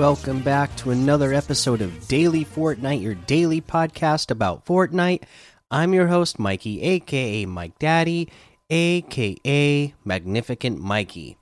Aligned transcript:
Welcome 0.00 0.40
back 0.40 0.74
to 0.76 0.92
another 0.92 1.34
episode 1.34 1.82
of 1.82 2.08
Daily 2.08 2.42
Fortnite, 2.42 3.02
your 3.02 3.16
daily 3.16 3.60
podcast 3.60 4.30
about 4.30 4.64
Fortnite. 4.64 5.24
I'm 5.70 5.92
your 5.92 6.06
host, 6.06 6.38
Mikey, 6.38 6.80
aka 6.80 7.44
Mike 7.44 7.78
Daddy, 7.78 8.30
aka 8.70 9.94
Magnificent 10.02 10.80
Mikey. 10.80 11.36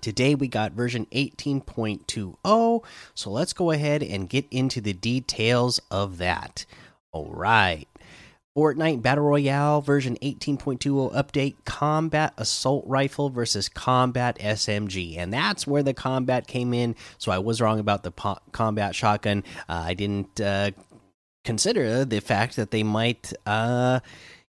Today 0.00 0.34
we 0.34 0.48
got 0.48 0.72
version 0.72 1.06
18.20, 1.12 2.84
so 3.14 3.30
let's 3.30 3.52
go 3.52 3.70
ahead 3.70 4.02
and 4.02 4.28
get 4.28 4.46
into 4.50 4.80
the 4.80 4.92
details 4.92 5.78
of 5.88 6.18
that. 6.18 6.66
All 7.12 7.30
right. 7.30 7.86
Fortnite 8.56 9.00
Battle 9.00 9.24
Royale 9.24 9.80
version 9.80 10.16
18.20 10.22 11.14
update 11.14 11.54
Combat 11.64 12.34
Assault 12.36 12.84
Rifle 12.86 13.30
versus 13.30 13.68
Combat 13.68 14.36
SMG. 14.40 15.16
And 15.18 15.32
that's 15.32 15.66
where 15.66 15.84
the 15.84 15.94
combat 15.94 16.48
came 16.48 16.74
in. 16.74 16.96
So 17.18 17.30
I 17.30 17.38
was 17.38 17.60
wrong 17.60 17.78
about 17.78 18.02
the 18.02 18.12
combat 18.50 18.94
shotgun. 18.94 19.44
Uh, 19.68 19.84
I 19.86 19.94
didn't 19.94 20.40
uh, 20.40 20.72
consider 21.44 22.04
the 22.04 22.20
fact 22.20 22.56
that 22.56 22.70
they 22.70 22.82
might. 22.82 23.32
Uh, 23.46 24.00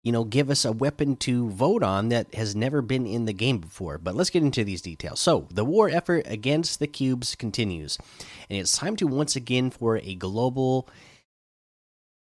you 0.03 0.11
know, 0.11 0.23
give 0.23 0.49
us 0.49 0.65
a 0.65 0.71
weapon 0.71 1.15
to 1.15 1.47
vote 1.51 1.83
on 1.83 2.09
that 2.09 2.33
has 2.33 2.55
never 2.55 2.81
been 2.81 3.05
in 3.05 3.25
the 3.25 3.33
game 3.33 3.59
before. 3.59 3.99
But 3.99 4.15
let's 4.15 4.31
get 4.31 4.41
into 4.41 4.63
these 4.63 4.81
details. 4.81 5.19
So, 5.19 5.47
the 5.51 5.63
war 5.63 5.89
effort 5.89 6.25
against 6.27 6.79
the 6.79 6.87
cubes 6.87 7.35
continues, 7.35 7.99
and 8.49 8.57
it's 8.57 8.75
time 8.75 8.95
to 8.95 9.05
once 9.05 9.35
again 9.35 9.69
for 9.69 9.97
a 9.97 10.15
global 10.15 10.89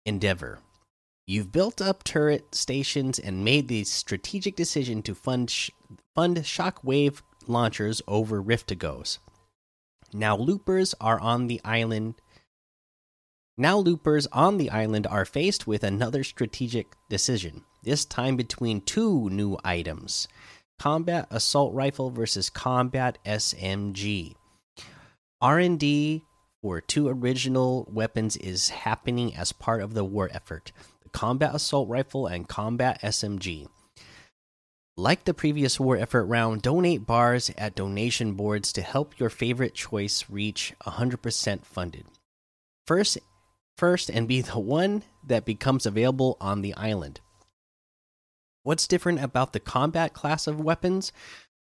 endeavor. 0.05 0.59
You've 1.27 1.51
built 1.51 1.81
up 1.81 2.03
turret 2.03 2.55
stations 2.55 3.19
and 3.19 3.45
made 3.45 3.67
the 3.67 3.83
strategic 3.83 4.55
decision 4.55 5.01
to 5.03 5.15
fund 5.15 5.49
sh 5.49 5.69
fund 6.15 6.37
shockwave 6.37 7.21
launchers 7.47 8.01
over 8.07 8.41
Rift-to-Gos. 8.41 9.19
Now 10.13 10.35
loopers 10.35 10.93
are 10.99 11.19
on 11.19 11.47
the 11.47 11.61
island. 11.63 12.15
Now 13.57 13.77
loopers 13.77 14.27
on 14.31 14.57
the 14.57 14.71
island 14.71 15.07
are 15.07 15.23
faced 15.23 15.67
with 15.67 15.83
another 15.83 16.23
strategic 16.23 16.87
decision. 17.09 17.63
This 17.83 18.03
time 18.03 18.35
between 18.35 18.81
two 18.81 19.29
new 19.29 19.57
items: 19.63 20.27
combat 20.79 21.27
assault 21.29 21.73
rifle 21.73 22.09
versus 22.09 22.49
combat 22.49 23.19
SMG. 23.25 24.35
R&D 25.39 26.23
for 26.61 26.81
two 26.81 27.07
original 27.07 27.87
weapons 27.89 28.35
is 28.37 28.69
happening 28.69 29.35
as 29.35 29.51
part 29.51 29.81
of 29.81 29.93
the 29.93 30.03
war 30.03 30.29
effort 30.33 30.71
combat 31.11 31.55
assault 31.55 31.89
rifle, 31.89 32.27
and 32.27 32.47
combat 32.47 33.01
SMG. 33.01 33.67
Like 34.97 35.23
the 35.23 35.33
previous 35.33 35.79
war 35.79 35.97
effort 35.97 36.25
round, 36.25 36.61
donate 36.61 37.05
bars 37.05 37.49
at 37.57 37.75
donation 37.75 38.33
boards 38.33 38.73
to 38.73 38.81
help 38.81 39.17
your 39.19 39.29
favorite 39.29 39.73
choice 39.73 40.25
reach 40.29 40.73
100% 40.85 41.65
funded. 41.65 42.05
First, 42.85 43.17
first 43.77 44.09
and 44.09 44.27
be 44.27 44.41
the 44.41 44.59
one 44.59 45.03
that 45.25 45.45
becomes 45.45 45.85
available 45.85 46.37
on 46.41 46.61
the 46.61 46.73
island. 46.75 47.21
What's 48.63 48.87
different 48.87 49.23
about 49.23 49.53
the 49.53 49.59
combat 49.59 50.13
class 50.13 50.45
of 50.45 50.59
weapons? 50.59 51.11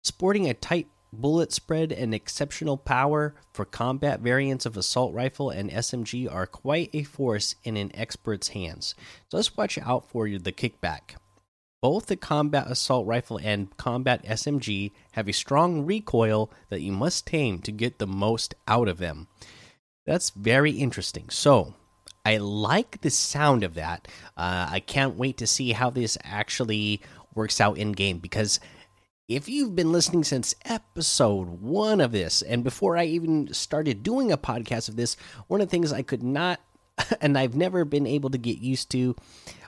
Sporting 0.03 0.49
a 0.49 0.53
tight 0.53 0.87
bullet 1.13 1.51
spread 1.51 1.91
and 1.91 2.13
exceptional 2.13 2.77
power 2.77 3.35
for 3.53 3.65
combat 3.65 4.21
variants 4.21 4.65
of 4.65 4.77
assault 4.77 5.13
rifle 5.13 5.49
and 5.49 5.69
SMG 5.69 6.31
are 6.31 6.47
quite 6.47 6.89
a 6.93 7.03
force 7.03 7.55
in 7.63 7.77
an 7.77 7.91
expert's 7.95 8.49
hands. 8.49 8.95
So 9.29 9.37
let's 9.37 9.57
watch 9.57 9.77
out 9.77 10.07
for 10.09 10.27
the 10.29 10.51
kickback. 10.51 11.15
Both 11.81 12.05
the 12.05 12.15
combat 12.15 12.67
assault 12.69 13.07
rifle 13.07 13.39
and 13.41 13.75
combat 13.75 14.23
SMG 14.23 14.91
have 15.13 15.27
a 15.27 15.33
strong 15.33 15.85
recoil 15.85 16.51
that 16.69 16.81
you 16.81 16.91
must 16.91 17.25
tame 17.25 17.59
to 17.59 17.71
get 17.71 17.97
the 17.97 18.07
most 18.07 18.53
out 18.67 18.87
of 18.87 18.99
them. 18.99 19.27
That's 20.05 20.29
very 20.29 20.71
interesting. 20.71 21.29
So, 21.29 21.73
I 22.23 22.37
like 22.37 23.01
the 23.01 23.09
sound 23.09 23.63
of 23.63 23.73
that. 23.73 24.07
Uh, 24.37 24.67
I 24.69 24.79
can't 24.79 25.15
wait 25.15 25.37
to 25.37 25.47
see 25.47 25.71
how 25.71 25.89
this 25.89 26.19
actually 26.23 27.01
works 27.33 27.59
out 27.59 27.77
in 27.79 27.93
game 27.93 28.19
because 28.19 28.59
if 29.35 29.47
you've 29.47 29.75
been 29.75 29.91
listening 29.91 30.23
since 30.23 30.55
episode 30.65 31.61
one 31.61 32.01
of 32.01 32.11
this, 32.11 32.41
and 32.41 32.63
before 32.63 32.97
I 32.97 33.05
even 33.05 33.53
started 33.53 34.03
doing 34.03 34.31
a 34.31 34.37
podcast 34.37 34.89
of 34.89 34.97
this, 34.97 35.15
one 35.47 35.61
of 35.61 35.67
the 35.67 35.71
things 35.71 35.93
I 35.93 36.01
could 36.01 36.23
not, 36.23 36.59
and 37.21 37.37
I've 37.37 37.55
never 37.55 37.85
been 37.85 38.05
able 38.05 38.29
to 38.31 38.37
get 38.37 38.57
used 38.57 38.89
to 38.91 39.15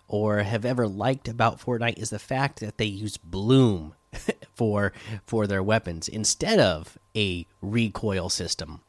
or 0.07 0.39
have 0.39 0.65
ever 0.65 0.87
liked 0.87 1.27
about 1.27 1.59
Fortnite 1.59 1.97
is 1.97 2.09
the 2.09 2.19
fact 2.19 2.59
that 2.59 2.77
they 2.77 2.85
use 2.85 3.17
bloom 3.17 3.95
for 4.53 4.91
for 5.25 5.47
their 5.47 5.63
weapons 5.63 6.07
instead 6.07 6.59
of 6.59 6.97
a 7.15 7.47
recoil 7.61 8.29
system. 8.29 8.81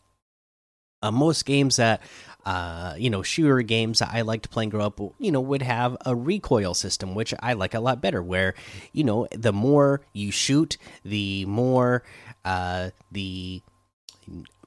Uh, 1.04 1.10
most 1.10 1.44
games 1.44 1.76
that 1.76 2.00
uh, 2.46 2.94
you 2.98 3.08
know, 3.08 3.22
shooter 3.22 3.62
games 3.62 4.00
that 4.00 4.10
I 4.12 4.20
liked 4.20 4.50
playing 4.50 4.70
grow 4.70 4.86
up, 4.86 5.00
you 5.18 5.32
know, 5.32 5.40
would 5.40 5.62
have 5.62 5.96
a 6.04 6.14
recoil 6.14 6.74
system, 6.74 7.14
which 7.14 7.32
I 7.40 7.54
like 7.54 7.74
a 7.74 7.80
lot 7.80 8.02
better. 8.02 8.22
Where, 8.22 8.54
you 8.92 9.04
know, 9.04 9.26
the 9.32 9.52
more 9.52 10.02
you 10.12 10.30
shoot, 10.30 10.76
the 11.04 11.46
more 11.46 12.04
uh, 12.44 12.90
the 13.10 13.62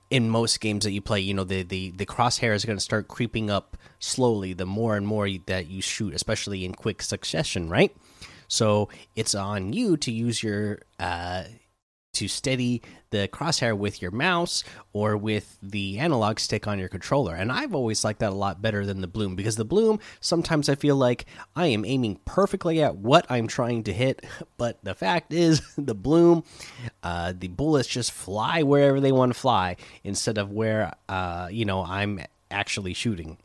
in 0.09 0.30
most 0.30 0.59
games 0.59 0.86
that 0.86 0.92
you 0.92 1.02
play, 1.02 1.20
you 1.20 1.34
know, 1.34 1.44
the 1.44 1.64
the 1.64 1.92
the 1.92 2.06
crosshair 2.06 2.56
is 2.56 2.66
going 2.66 2.78
to 2.78 2.84
start 2.84 3.08
creeping 3.08 3.50
up 3.52 3.78
slowly. 4.00 4.54
The 4.54 4.66
more 4.66 4.96
and 4.96 5.06
more 5.06 5.30
that 5.46 5.68
you 5.68 5.81
shoot, 5.81 6.14
especially 6.14 6.66
in 6.66 6.74
quick 6.74 7.02
succession, 7.04 7.69
right? 7.69 7.96
So 8.48 8.90
it's 9.16 9.36
on 9.36 9.74
you 9.74 9.98
to 9.98 10.12
use 10.12 10.42
your 10.42 10.80
uh, 11.00 11.44
to 12.18 12.28
steady 12.28 12.82
the 13.12 13.28
crosshair 13.28 13.78
with 13.78 14.02
your 14.02 14.12
mouse 14.12 14.64
or 14.92 15.16
with 15.16 15.58
the 15.62 16.00
analog 16.00 16.40
stick 16.40 16.68
on 16.68 16.80
your 16.80 16.90
controller. 16.90 17.36
And 17.36 17.52
I've 17.52 17.76
always 17.76 18.04
liked 18.04 18.20
that 18.20 18.32
a 18.32 18.36
lot 18.36 18.62
better 18.62 18.86
than 18.86 19.02
the 19.02 19.08
bloom 19.08 19.36
because 19.36 19.56
the 19.56 19.64
bloom 19.64 20.00
sometimes 20.20 20.68
I 20.68 20.76
feel 20.76 20.96
like 20.96 21.26
I 21.56 21.68
am 21.68 21.86
aiming 21.86 22.20
perfectly 22.26 22.82
at 22.82 22.96
what 22.96 23.26
I'm 23.30 23.48
trying 23.48 23.84
to 23.84 23.94
hit, 23.94 24.26
but 24.58 24.84
the 24.84 24.96
fact 24.96 25.32
is 25.32 25.62
the 25.78 25.96
bloom, 25.96 26.44
uh, 27.04 27.34
the 27.38 27.50
bullets 27.50 27.88
just 27.88 28.12
fly 28.12 28.64
wherever 28.64 29.00
they 29.00 29.12
want 29.12 29.34
to 29.34 29.40
fly 29.40 29.78
instead 30.04 30.38
of 30.38 30.52
where 30.52 30.94
uh, 31.08 31.50
you 31.52 31.66
know 31.66 31.84
I'm 31.84 32.20
actually 32.50 32.94
shooting. 32.94 33.38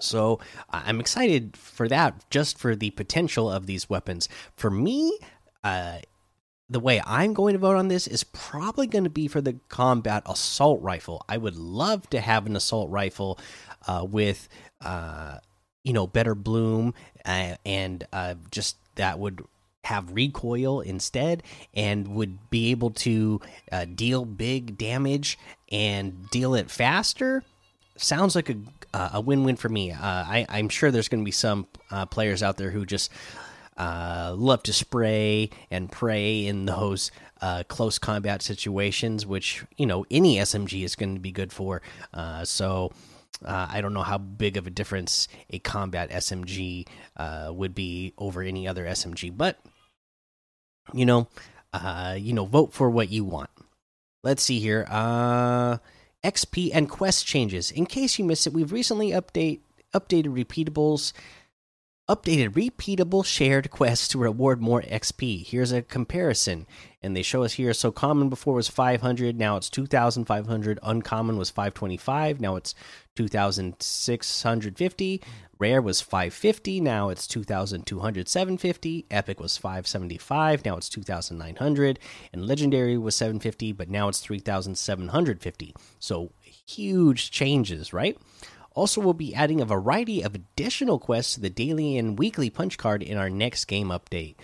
So 0.00 0.40
I'm 0.70 1.00
excited 1.00 1.56
for 1.56 1.88
that, 1.88 2.28
just 2.30 2.58
for 2.58 2.74
the 2.74 2.90
potential 2.90 3.50
of 3.50 3.66
these 3.66 3.90
weapons. 3.90 4.28
For 4.56 4.70
me, 4.70 5.18
uh, 5.62 5.98
the 6.72 6.80
way 6.80 7.02
I'm 7.04 7.34
going 7.34 7.52
to 7.52 7.58
vote 7.58 7.76
on 7.76 7.88
this 7.88 8.06
is 8.06 8.24
probably 8.24 8.86
going 8.86 9.04
to 9.04 9.10
be 9.10 9.28
for 9.28 9.40
the 9.42 9.58
combat 9.68 10.22
assault 10.26 10.80
rifle. 10.80 11.24
I 11.28 11.36
would 11.36 11.56
love 11.56 12.08
to 12.10 12.20
have 12.20 12.46
an 12.46 12.56
assault 12.56 12.90
rifle 12.90 13.38
uh, 13.86 14.06
with, 14.08 14.48
uh, 14.80 15.38
you 15.84 15.92
know, 15.92 16.06
better 16.06 16.34
bloom 16.34 16.94
uh, 17.26 17.56
and 17.66 18.06
uh, 18.12 18.34
just 18.50 18.76
that 18.94 19.18
would 19.18 19.44
have 19.84 20.12
recoil 20.12 20.80
instead 20.80 21.42
and 21.74 22.08
would 22.08 22.50
be 22.50 22.70
able 22.70 22.90
to 22.90 23.40
uh, 23.70 23.84
deal 23.84 24.24
big 24.24 24.78
damage 24.78 25.38
and 25.70 26.30
deal 26.30 26.54
it 26.54 26.70
faster. 26.70 27.44
Sounds 27.96 28.34
like 28.34 28.48
a 28.48 28.56
a 28.94 29.22
win-win 29.22 29.56
for 29.56 29.70
me. 29.70 29.90
Uh, 29.90 29.96
I, 30.02 30.44
I'm 30.50 30.68
sure 30.68 30.90
there's 30.90 31.08
going 31.08 31.22
to 31.22 31.24
be 31.24 31.30
some 31.30 31.66
players 32.10 32.42
out 32.42 32.58
there 32.58 32.70
who 32.70 32.84
just 32.84 33.10
uh, 33.76 34.34
love 34.36 34.62
to 34.64 34.72
spray 34.72 35.50
and 35.70 35.90
pray 35.90 36.46
in 36.46 36.66
those 36.66 37.10
uh, 37.40 37.62
close 37.68 37.98
combat 37.98 38.42
situations, 38.42 39.26
which 39.26 39.64
you 39.76 39.86
know 39.86 40.04
any 40.10 40.36
SMG 40.36 40.84
is 40.84 40.94
going 40.94 41.14
to 41.14 41.20
be 41.20 41.32
good 41.32 41.52
for. 41.52 41.82
Uh, 42.12 42.44
so 42.44 42.92
uh, 43.44 43.66
I 43.70 43.80
don't 43.80 43.94
know 43.94 44.02
how 44.02 44.18
big 44.18 44.56
of 44.56 44.66
a 44.66 44.70
difference 44.70 45.28
a 45.50 45.58
combat 45.58 46.10
SMG 46.10 46.86
uh, 47.16 47.50
would 47.52 47.74
be 47.74 48.12
over 48.18 48.42
any 48.42 48.68
other 48.68 48.84
SMG, 48.84 49.36
but 49.36 49.58
you 50.92 51.06
know, 51.06 51.28
you 52.16 52.32
know, 52.32 52.44
vote 52.44 52.72
for 52.72 52.90
what 52.90 53.08
you 53.10 53.24
want. 53.24 53.50
Let's 54.22 54.42
see 54.42 54.60
here. 54.60 54.86
XP 56.24 56.70
and 56.72 56.88
quest 56.88 57.26
changes. 57.26 57.70
In 57.72 57.86
case 57.86 58.18
you 58.18 58.24
missed 58.24 58.46
it, 58.46 58.52
we've 58.52 58.70
recently 58.70 59.10
update 59.10 59.60
updated 59.92 60.28
repeatables 60.28 61.12
updated 62.12 62.50
repeatable 62.50 63.24
shared 63.24 63.70
quests 63.70 64.06
to 64.08 64.18
reward 64.18 64.60
more 64.60 64.82
XP. 64.82 65.46
Here's 65.46 65.72
a 65.72 65.80
comparison, 65.80 66.66
and 67.02 67.16
they 67.16 67.22
show 67.22 67.42
us 67.42 67.54
here. 67.54 67.72
So 67.72 67.90
common 67.90 68.28
before 68.28 68.52
was 68.52 68.68
500, 68.68 69.38
now 69.38 69.56
it's 69.56 69.70
2,500. 69.70 70.78
Uncommon 70.82 71.38
was 71.38 71.48
525, 71.48 72.38
now 72.38 72.56
it's 72.56 72.74
2,650. 73.16 75.22
Rare 75.58 75.80
was 75.80 76.02
550, 76.02 76.80
now 76.80 77.08
it's 77.08 77.26
2,200, 77.26 78.28
750. 78.28 79.06
Epic 79.10 79.40
was 79.40 79.56
575, 79.56 80.66
now 80.66 80.76
it's 80.76 80.90
2,900. 80.90 81.98
And 82.34 82.46
Legendary 82.46 82.98
was 82.98 83.16
750, 83.16 83.72
but 83.72 83.88
now 83.88 84.08
it's 84.08 84.20
3,750. 84.20 85.74
So 85.98 86.32
huge 86.66 87.30
changes, 87.30 87.94
right? 87.94 88.18
Also, 88.74 89.00
we'll 89.00 89.14
be 89.14 89.34
adding 89.34 89.60
a 89.60 89.66
variety 89.66 90.22
of 90.22 90.34
additional 90.34 90.98
quests 90.98 91.34
to 91.34 91.40
the 91.40 91.50
daily 91.50 91.96
and 91.96 92.18
weekly 92.18 92.50
punch 92.50 92.78
card 92.78 93.02
in 93.02 93.16
our 93.16 93.30
next 93.30 93.66
game 93.66 93.88
update. 93.88 94.36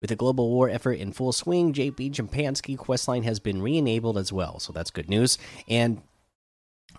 With 0.00 0.10
the 0.10 0.16
global 0.16 0.50
war 0.50 0.68
effort 0.68 0.98
in 0.98 1.12
full 1.12 1.32
swing, 1.32 1.72
JB 1.72 2.12
Chimpanski 2.12 2.76
questline 2.76 3.24
has 3.24 3.40
been 3.40 3.62
re-enabled 3.62 4.18
as 4.18 4.32
well, 4.32 4.58
so 4.58 4.72
that's 4.72 4.90
good 4.90 5.08
news. 5.08 5.38
And 5.66 6.02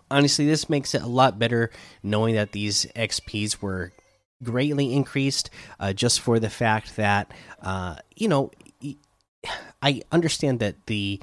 honestly, 0.09 0.45
this 0.45 0.69
makes 0.69 0.95
it 0.95 1.03
a 1.03 1.07
lot 1.07 1.37
better 1.37 1.71
knowing 2.01 2.35
that 2.35 2.51
these 2.51 2.85
XPs 2.95 3.61
were 3.61 3.91
greatly 4.43 4.93
increased, 4.93 5.49
uh, 5.79 5.93
just 5.93 6.19
for 6.19 6.39
the 6.39 6.49
fact 6.49 6.95
that 6.95 7.31
uh, 7.61 7.97
you 8.15 8.27
know 8.27 8.51
I 9.81 10.01
understand 10.11 10.59
that 10.59 10.88
the 10.88 11.21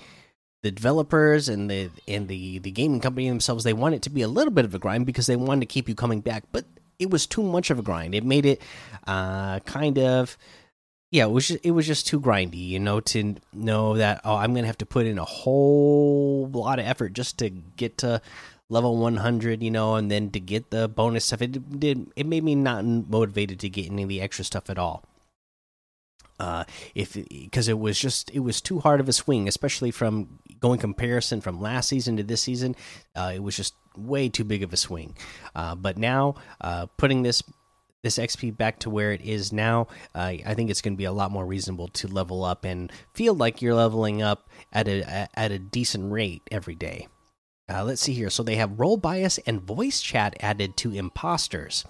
the 0.63 0.71
developers 0.71 1.49
and 1.49 1.71
the 1.71 1.91
and 2.07 2.29
the 2.29 2.59
the 2.59 2.71
gaming 2.71 3.01
company 3.01 3.29
themselves 3.29 3.65
they 3.65 3.73
want 3.73 3.95
it 3.95 4.03
to 4.03 4.11
be 4.11 4.23
a 4.23 4.29
little 4.29 4.53
bit 4.53 4.65
of 4.65 4.75
a 4.75 4.79
grind 4.79 5.07
because 5.07 5.27
they 5.27 5.37
want 5.37 5.61
to 5.61 5.67
keep 5.67 5.89
you 5.89 5.95
coming 5.95 6.21
back, 6.21 6.45
but 6.53 6.65
it 6.99 7.11
was 7.11 7.27
too 7.27 7.43
much 7.43 7.71
of 7.71 7.79
a 7.79 7.83
grind. 7.83 8.15
It 8.15 8.25
made 8.25 8.47
it 8.47 8.63
uh, 9.07 9.59
kind 9.61 9.99
of 9.99 10.39
yeah, 11.11 11.25
it 11.25 11.31
was 11.31 11.49
just, 11.49 11.65
it 11.65 11.73
was 11.73 11.87
just 11.87 12.07
too 12.07 12.19
grindy, 12.21 12.69
you 12.69 12.81
know, 12.81 13.01
to 13.01 13.37
know 13.53 13.97
that 13.97 14.23
oh, 14.25 14.37
I'm 14.37 14.55
gonna 14.55 14.67
have 14.67 14.79
to 14.79 14.87
put 14.87 15.07
in 15.07 15.19
a 15.19 15.25
whole 15.25 16.49
lot 16.53 16.79
of 16.79 16.87
effort 16.87 17.13
just 17.13 17.39
to 17.39 17.51
get 17.51 17.99
to 17.99 18.23
level 18.71 18.97
100, 18.97 19.63
you 19.63 19.71
know, 19.71 19.97
and 19.97 20.11
then 20.11 20.31
to 20.31 20.41
get 20.41 20.71
the 20.71 20.89
bonus 20.89 21.27
stuff. 21.27 21.43
It 21.43 21.79
did 21.79 22.11
it 22.17 22.27
made 22.27 22.45
me 22.45 22.55
not 22.55 22.85
motivated 22.85 23.61
to 23.61 23.69
get 23.69 23.91
any 23.91 24.05
of 24.05 24.09
the 24.09 24.21
extra 24.21 24.45
stuff 24.45 24.71
at 24.71 24.79
all. 24.79 25.05
Uh, 26.43 26.65
if 26.97 27.17
because 27.31 27.69
it 27.69 27.79
was 27.79 27.97
just 27.97 28.29
it 28.35 28.41
was 28.41 28.61
too 28.61 28.81
hard 28.81 28.99
of 28.99 29.09
a 29.09 29.13
swing, 29.13 29.47
especially 29.47 29.93
from 29.93 30.41
going 30.59 30.81
comparison 30.81 31.41
from 31.41 31.61
last 31.61 31.89
season 31.89 32.17
to 32.17 32.25
this 32.25 32.43
season. 32.43 32.75
Uh, 33.15 33.31
it 33.33 33.41
was 33.41 33.57
just 33.57 33.75
way 33.97 34.29
too 34.29 34.43
big 34.43 34.65
of 34.65 34.73
a 34.73 34.77
swing. 34.77 35.17
Uh, 35.55 35.77
but 35.77 35.97
now 35.97 36.35
uh, 36.61 36.87
putting 36.97 37.23
this 37.23 37.45
this 38.03 38.19
XP 38.19 38.57
back 38.57 38.81
to 38.81 38.91
where 38.91 39.13
it 39.13 39.21
is 39.21 39.53
now, 39.53 39.87
I 40.13 40.55
think 40.55 40.69
it's 40.69 40.83
going 40.83 40.95
to 40.95 40.99
be 40.99 41.05
a 41.05 41.13
lot 41.13 41.31
more 41.31 41.47
reasonable 41.47 41.87
to 41.87 42.09
level 42.09 42.43
up 42.45 42.65
and 42.65 42.91
feel 43.15 43.35
like 43.35 43.63
you're 43.63 43.77
leveling 43.77 44.21
up 44.21 44.51
at 44.73 44.89
a 44.89 45.29
at 45.39 45.53
a 45.53 45.61
decent 45.61 46.11
rate 46.11 46.43
every 46.51 46.75
day. 46.75 47.07
Uh, 47.73 47.85
let's 47.85 48.03
see 48.03 48.13
here. 48.13 48.31
So 48.31 48.43
they 48.43 48.57
have 48.57 48.81
role 48.81 48.97
bias 48.97 49.39
and 49.47 49.63
voice 49.63 50.01
chat 50.01 50.35
added 50.41 50.77
to 50.79 50.93
imposters. 50.93 51.85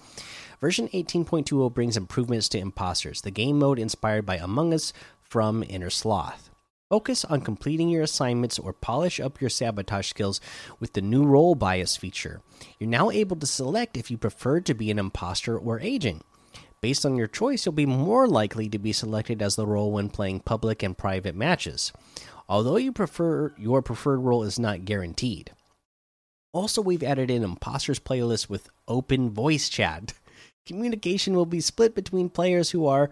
Version 0.63 0.87
18.20 0.93 1.73
brings 1.73 1.97
improvements 1.97 2.47
to 2.47 2.57
imposters, 2.57 3.19
the 3.19 3.31
game 3.31 3.59
mode 3.59 3.77
inspired 3.77 4.25
by 4.25 4.37
Among 4.37 4.73
Us 4.73 4.93
from 5.21 5.61
Innersloth. 5.61 6.49
Focus 6.89 7.25
on 7.25 7.41
completing 7.41 7.89
your 7.89 8.01
assignments 8.01 8.57
or 8.57 8.71
polish 8.71 9.19
up 9.19 9.41
your 9.41 9.49
sabotage 9.49 10.07
skills 10.07 10.39
with 10.79 10.93
the 10.93 11.01
new 11.01 11.25
role 11.25 11.53
bias 11.53 11.97
feature. 11.97 12.41
You're 12.79 12.89
now 12.89 13.11
able 13.11 13.35
to 13.35 13.45
select 13.45 13.97
if 13.97 14.09
you 14.09 14.17
prefer 14.17 14.61
to 14.61 14.73
be 14.73 14.89
an 14.89 14.99
imposter 14.99 15.59
or 15.59 15.81
agent. 15.81 16.23
Based 16.79 17.05
on 17.05 17.17
your 17.17 17.27
choice, 17.27 17.65
you'll 17.65 17.73
be 17.73 17.85
more 17.85 18.25
likely 18.25 18.69
to 18.69 18.79
be 18.79 18.93
selected 18.93 19.41
as 19.41 19.57
the 19.57 19.67
role 19.67 19.91
when 19.91 20.07
playing 20.07 20.39
public 20.39 20.81
and 20.81 20.97
private 20.97 21.35
matches. 21.35 21.91
Although 22.47 22.77
you 22.77 22.93
prefer 22.93 23.53
your 23.57 23.81
preferred 23.81 24.21
role 24.21 24.43
is 24.43 24.57
not 24.57 24.85
guaranteed. 24.85 25.51
Also, 26.53 26.81
we've 26.81 27.03
added 27.03 27.29
an 27.29 27.43
imposters 27.43 27.99
playlist 27.99 28.47
with 28.47 28.69
open 28.87 29.29
voice 29.29 29.67
chat. 29.67 30.13
Communication 30.65 31.35
will 31.35 31.45
be 31.45 31.59
split 31.61 31.93
between 31.93 32.29
players 32.29 32.71
who 32.71 32.87
are 32.87 33.11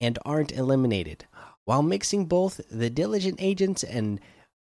and 0.00 0.18
aren't 0.24 0.52
eliminated 0.52 1.26
while 1.64 1.82
mixing 1.82 2.24
both 2.24 2.62
the 2.70 2.88
diligent 2.88 3.36
agents 3.40 3.84
and 3.84 4.20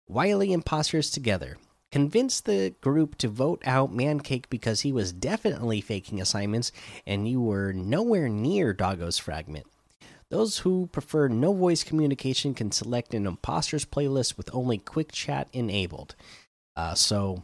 wily 0.08 0.54
imposters 0.54 1.10
together. 1.10 1.58
Convince 1.92 2.40
the 2.40 2.76
group 2.80 3.18
to 3.18 3.28
vote 3.28 3.62
out 3.66 3.92
Mancake 3.92 4.46
because 4.50 4.82
he 4.82 4.92
was 4.92 5.12
definitely 5.12 5.82
faking 5.82 6.22
assignments 6.22 6.72
and 7.08 7.28
you 7.28 7.42
were 7.42 7.74
nowhere 7.74 8.30
near 8.30 8.72
Doggo's 8.72 9.18
fragment. 9.18 9.66
Those 10.30 10.60
who 10.60 10.88
prefer 10.92 11.28
no 11.28 11.54
voice 11.54 11.84
communication 11.84 12.54
can 12.54 12.72
select 12.72 13.14
an 13.14 13.26
imposters 13.26 13.84
playlist 13.84 14.38
with 14.38 14.54
only 14.54 14.78
quick 14.78 15.12
chat 15.12 15.50
enabled. 15.52 16.16
Uh, 16.76 16.94
so 16.94 17.44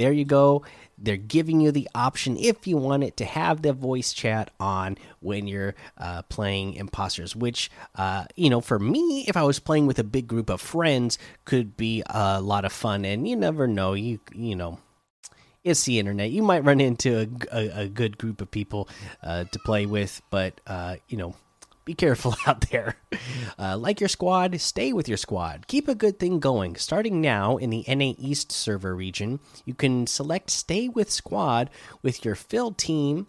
there 0.00 0.12
you 0.12 0.24
go. 0.24 0.64
They're 0.96 1.16
giving 1.16 1.60
you 1.60 1.72
the 1.72 1.88
option 1.94 2.36
if 2.38 2.66
you 2.66 2.78
want 2.78 3.04
it 3.04 3.16
to 3.18 3.24
have 3.24 3.60
the 3.60 3.72
voice 3.74 4.12
chat 4.14 4.50
on 4.58 4.96
when 5.20 5.46
you're 5.46 5.74
uh, 5.98 6.22
playing 6.22 6.74
imposters. 6.74 7.36
Which, 7.36 7.70
uh, 7.94 8.24
you 8.34 8.48
know, 8.48 8.60
for 8.62 8.78
me, 8.78 9.24
if 9.28 9.36
I 9.36 9.42
was 9.42 9.58
playing 9.58 9.86
with 9.86 9.98
a 9.98 10.04
big 10.04 10.26
group 10.26 10.48
of 10.48 10.60
friends, 10.60 11.18
could 11.44 11.76
be 11.76 12.02
a 12.08 12.40
lot 12.40 12.64
of 12.64 12.72
fun. 12.72 13.04
And 13.04 13.28
you 13.28 13.36
never 13.36 13.66
know, 13.66 13.92
you 13.92 14.20
you 14.34 14.56
know, 14.56 14.78
it's 15.64 15.84
the 15.84 15.98
internet. 15.98 16.30
You 16.30 16.42
might 16.42 16.64
run 16.64 16.80
into 16.80 17.28
a, 17.52 17.56
a, 17.56 17.80
a 17.82 17.88
good 17.88 18.16
group 18.16 18.40
of 18.40 18.50
people 18.50 18.88
uh, 19.22 19.44
to 19.44 19.58
play 19.58 19.84
with, 19.84 20.22
but 20.30 20.60
uh, 20.66 20.96
you 21.08 21.18
know, 21.18 21.34
be 21.90 21.94
careful 21.94 22.36
out 22.46 22.70
there. 22.70 22.96
Uh, 23.58 23.76
like 23.76 24.00
your 24.00 24.08
squad, 24.08 24.60
stay 24.60 24.92
with 24.92 25.08
your 25.08 25.16
squad. 25.16 25.66
Keep 25.66 25.88
a 25.88 25.94
good 25.94 26.20
thing 26.20 26.38
going. 26.38 26.76
Starting 26.76 27.20
now 27.20 27.56
in 27.56 27.70
the 27.70 27.84
NA 27.88 28.14
East 28.16 28.52
server 28.52 28.94
region, 28.94 29.40
you 29.64 29.74
can 29.74 30.06
select 30.06 30.50
Stay 30.50 30.88
with 30.88 31.10
Squad 31.10 31.68
with 32.00 32.24
your 32.24 32.36
fill 32.36 32.70
team 32.70 33.26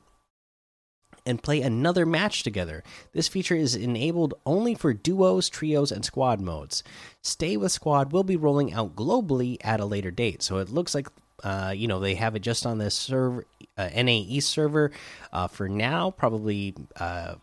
and 1.26 1.42
play 1.42 1.62
another 1.62 2.06
match 2.06 2.44
together. 2.44 2.84
This 3.14 3.28
feature 3.28 3.56
is 3.56 3.76
enabled 3.76 4.36
only 4.46 4.76
for 4.76 4.94
duos, 4.94 5.50
trios, 5.50 5.92
and 5.92 6.06
squad 6.06 6.40
modes. 6.40 6.84
Stay 7.24 7.58
with 7.58 7.72
Squad 7.72 8.12
will 8.12 8.24
be 8.24 8.36
rolling 8.36 8.74
out 8.74 8.96
globally 8.96 9.58
at 9.62 9.80
a 9.80 9.86
later 9.86 10.12
date. 10.12 10.44
So 10.44 10.58
it 10.58 10.70
looks 10.70 10.94
like 10.94 11.08
uh, 11.44 11.74
you 11.76 11.88
know 11.88 12.00
they 12.00 12.14
have 12.14 12.36
it 12.36 12.42
just 12.42 12.68
on 12.68 12.78
the 12.78 12.92
server 12.92 13.46
uh, 13.76 13.90
NA 13.96 14.12
East 14.12 14.50
server 14.50 14.92
uh, 15.34 15.48
for 15.48 15.68
now. 15.68 16.12
Probably 16.12 16.76
uh, 17.00 17.36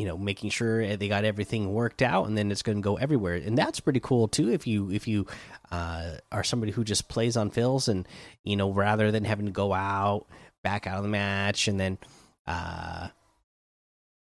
you 0.00 0.06
know 0.06 0.16
making 0.16 0.48
sure 0.48 0.96
they 0.96 1.08
got 1.08 1.26
everything 1.26 1.74
worked 1.74 2.00
out 2.00 2.26
and 2.26 2.38
then 2.38 2.50
it's 2.50 2.62
going 2.62 2.78
to 2.78 2.82
go 2.82 2.96
everywhere. 2.96 3.34
And 3.34 3.58
that's 3.58 3.80
pretty 3.80 4.00
cool 4.00 4.28
too 4.28 4.50
if 4.50 4.66
you 4.66 4.90
if 4.90 5.06
you 5.06 5.26
uh, 5.70 6.12
are 6.32 6.42
somebody 6.42 6.72
who 6.72 6.84
just 6.84 7.08
plays 7.08 7.36
on 7.36 7.50
fills 7.50 7.86
and 7.86 8.08
you 8.42 8.56
know 8.56 8.72
rather 8.72 9.10
than 9.10 9.24
having 9.24 9.44
to 9.44 9.52
go 9.52 9.74
out 9.74 10.24
back 10.62 10.86
out 10.86 10.96
of 10.96 11.02
the 11.02 11.10
match 11.10 11.68
and 11.68 11.78
then 11.78 11.98
uh 12.46 13.08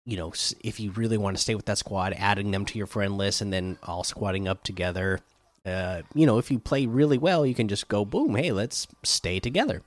you 0.05 0.17
know 0.17 0.33
if 0.61 0.77
you 0.81 0.91
really 0.91 1.17
want 1.17 1.37
to 1.37 1.41
stay 1.41 1.55
with 1.55 1.65
that 1.65 1.77
squad 1.77 2.13
adding 2.17 2.51
them 2.51 2.65
to 2.65 2.77
your 2.77 2.87
friend 2.87 3.17
list 3.17 3.39
and 3.39 3.53
then 3.53 3.77
all 3.83 4.03
squatting 4.03 4.47
up 4.47 4.63
together 4.63 5.19
uh 5.65 6.01
you 6.13 6.25
know 6.25 6.37
if 6.37 6.51
you 6.51 6.59
play 6.59 6.85
really 6.85 7.17
well 7.17 7.45
you 7.45 7.55
can 7.55 7.67
just 7.67 7.87
go 7.87 8.03
boom 8.03 8.35
hey 8.35 8.51
let's 8.51 8.87
stay 9.03 9.39
together 9.39 9.81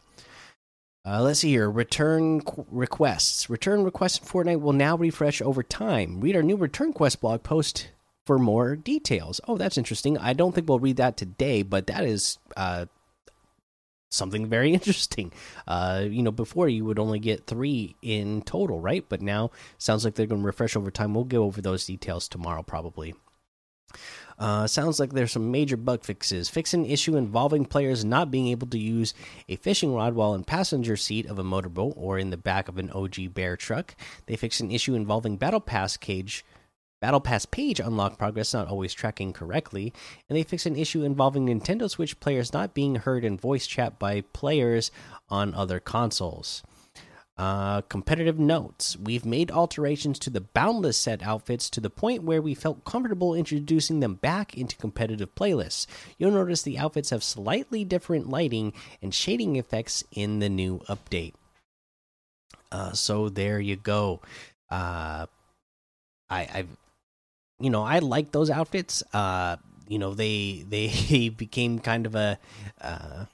uh, 1.06 1.20
let's 1.22 1.40
see 1.40 1.50
here. 1.50 1.70
Return 1.70 2.40
requests. 2.70 3.50
Return 3.50 3.84
requests 3.84 4.18
in 4.18 4.24
Fortnite 4.24 4.60
will 4.60 4.72
now 4.72 4.96
refresh 4.96 5.42
over 5.42 5.62
time. 5.62 6.20
Read 6.20 6.36
our 6.36 6.42
new 6.42 6.56
return 6.56 6.92
quest 6.92 7.20
blog 7.20 7.42
post 7.42 7.88
for 8.24 8.38
more 8.38 8.74
details. 8.74 9.40
Oh, 9.46 9.58
that's 9.58 9.76
interesting. 9.76 10.16
I 10.16 10.32
don't 10.32 10.54
think 10.54 10.68
we'll 10.68 10.78
read 10.78 10.96
that 10.96 11.16
today, 11.16 11.62
but 11.62 11.86
that 11.88 12.04
is 12.04 12.38
uh, 12.56 12.86
something 14.10 14.46
very 14.46 14.72
interesting. 14.74 15.32
Uh, 15.68 16.04
you 16.08 16.22
know, 16.22 16.30
before 16.30 16.68
you 16.68 16.86
would 16.86 16.98
only 16.98 17.18
get 17.18 17.46
three 17.46 17.96
in 18.00 18.40
total, 18.42 18.80
right? 18.80 19.04
But 19.06 19.20
now 19.20 19.50
sounds 19.76 20.04
like 20.04 20.14
they're 20.14 20.26
going 20.26 20.40
to 20.40 20.46
refresh 20.46 20.74
over 20.74 20.90
time. 20.90 21.14
We'll 21.14 21.24
go 21.24 21.44
over 21.44 21.60
those 21.60 21.84
details 21.84 22.28
tomorrow, 22.28 22.62
probably. 22.62 23.14
Uh, 24.38 24.66
sounds 24.66 24.98
like 24.98 25.12
there's 25.12 25.32
some 25.32 25.50
major 25.50 25.76
bug 25.76 26.04
fixes. 26.04 26.48
Fix 26.48 26.74
an 26.74 26.84
issue 26.84 27.16
involving 27.16 27.64
players 27.64 28.04
not 28.04 28.30
being 28.30 28.48
able 28.48 28.66
to 28.68 28.78
use 28.78 29.14
a 29.48 29.56
fishing 29.56 29.94
rod 29.94 30.14
while 30.14 30.34
in 30.34 30.44
passenger 30.44 30.96
seat 30.96 31.26
of 31.26 31.38
a 31.38 31.44
motorboat 31.44 31.94
or 31.96 32.18
in 32.18 32.30
the 32.30 32.36
back 32.36 32.68
of 32.68 32.78
an 32.78 32.90
OG 32.90 33.32
bear 33.32 33.56
truck. 33.56 33.94
They 34.26 34.36
fix 34.36 34.60
an 34.60 34.70
issue 34.70 34.94
involving 34.94 35.36
battle 35.36 35.60
pass 35.60 35.96
cage. 35.96 36.44
Battle 37.00 37.20
Pass 37.20 37.44
page 37.44 37.80
unlock 37.80 38.16
progress 38.16 38.54
not 38.54 38.68
always 38.68 38.94
tracking 38.94 39.34
correctly, 39.34 39.92
and 40.26 40.38
they 40.38 40.42
fix 40.42 40.64
an 40.64 40.74
issue 40.74 41.02
involving 41.02 41.44
Nintendo 41.44 41.90
Switch 41.90 42.18
players 42.18 42.54
not 42.54 42.72
being 42.72 42.94
heard 42.94 43.26
in 43.26 43.36
voice 43.36 43.66
chat 43.66 43.98
by 43.98 44.22
players 44.32 44.90
on 45.28 45.52
other 45.52 45.80
consoles. 45.80 46.62
Uh, 47.36 47.80
competitive 47.82 48.38
notes. 48.38 48.96
We've 48.96 49.24
made 49.26 49.50
alterations 49.50 50.20
to 50.20 50.30
the 50.30 50.40
Boundless 50.40 50.96
set 50.96 51.20
outfits 51.20 51.68
to 51.70 51.80
the 51.80 51.90
point 51.90 52.22
where 52.22 52.40
we 52.40 52.54
felt 52.54 52.84
comfortable 52.84 53.34
introducing 53.34 53.98
them 53.98 54.14
back 54.14 54.56
into 54.56 54.76
competitive 54.76 55.34
playlists. 55.34 55.86
You'll 56.16 56.30
notice 56.30 56.62
the 56.62 56.78
outfits 56.78 57.10
have 57.10 57.24
slightly 57.24 57.84
different 57.84 58.28
lighting 58.28 58.72
and 59.02 59.12
shading 59.12 59.56
effects 59.56 60.04
in 60.12 60.38
the 60.38 60.48
new 60.48 60.78
update. 60.88 61.34
Uh, 62.70 62.92
so 62.92 63.28
there 63.28 63.58
you 63.58 63.74
go. 63.74 64.20
Uh, 64.70 65.26
I, 66.30 66.48
I've, 66.54 66.76
you 67.58 67.70
know, 67.70 67.82
I 67.82 67.98
like 67.98 68.30
those 68.30 68.48
outfits. 68.48 69.02
Uh, 69.12 69.56
you 69.88 69.98
know, 69.98 70.14
they 70.14 70.64
they 70.68 71.28
became 71.36 71.80
kind 71.80 72.06
of 72.06 72.14
a 72.14 72.38
uh, 72.80 73.24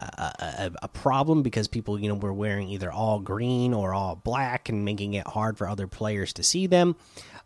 a, 0.00 0.70
a, 0.82 0.88
problem 0.88 1.42
because 1.42 1.66
people, 1.66 1.98
you 1.98 2.08
know, 2.08 2.14
were 2.14 2.32
wearing 2.32 2.68
either 2.68 2.90
all 2.90 3.18
green 3.18 3.74
or 3.74 3.92
all 3.94 4.14
black 4.14 4.68
and 4.68 4.84
making 4.84 5.14
it 5.14 5.26
hard 5.26 5.58
for 5.58 5.68
other 5.68 5.88
players 5.88 6.32
to 6.34 6.42
see 6.42 6.66
them. 6.66 6.94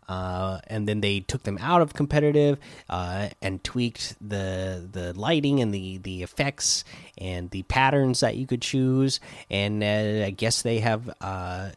Uh, 0.07 0.59
and 0.67 0.87
then 0.87 1.01
they 1.01 1.21
took 1.21 1.43
them 1.43 1.57
out 1.59 1.81
of 1.81 1.93
competitive 1.93 2.59
uh, 2.89 3.29
and 3.41 3.63
tweaked 3.63 4.15
the 4.21 4.87
the 4.91 5.17
lighting 5.17 5.61
and 5.61 5.73
the 5.73 5.97
the 5.99 6.21
effects 6.23 6.83
and 7.17 7.49
the 7.51 7.63
patterns 7.63 8.19
that 8.19 8.35
you 8.35 8.45
could 8.45 8.61
choose. 8.61 9.19
And 9.49 9.83
uh, 9.83 10.25
I 10.25 10.29
guess 10.31 10.61
they 10.61 10.79
have, 10.79 11.09
uh, 11.21 11.71